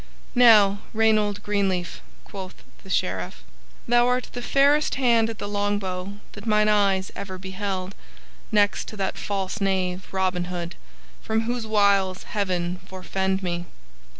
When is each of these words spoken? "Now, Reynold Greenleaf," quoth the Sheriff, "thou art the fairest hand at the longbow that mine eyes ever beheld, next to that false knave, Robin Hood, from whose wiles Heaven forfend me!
"Now, 0.33 0.79
Reynold 0.95 1.43
Greenleaf," 1.43 2.01
quoth 2.23 2.63
the 2.81 2.89
Sheriff, 2.89 3.43
"thou 3.87 4.07
art 4.07 4.29
the 4.33 4.41
fairest 4.41 4.95
hand 4.95 5.29
at 5.29 5.37
the 5.37 5.47
longbow 5.47 6.13
that 6.31 6.47
mine 6.47 6.69
eyes 6.69 7.11
ever 7.15 7.37
beheld, 7.37 7.93
next 8.51 8.87
to 8.87 8.97
that 8.97 9.15
false 9.15 9.61
knave, 9.61 10.07
Robin 10.11 10.45
Hood, 10.45 10.73
from 11.21 11.41
whose 11.41 11.67
wiles 11.67 12.23
Heaven 12.23 12.79
forfend 12.89 13.43
me! 13.43 13.67